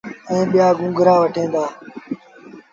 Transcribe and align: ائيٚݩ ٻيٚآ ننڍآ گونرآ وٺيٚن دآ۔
ائيٚݩ 0.29 0.49
ٻيٚآ 0.51 0.67
ننڍآ 0.77 0.79
گونرآ 0.95 1.15
وٺيٚن 1.21 1.47
دآ۔ 1.53 1.65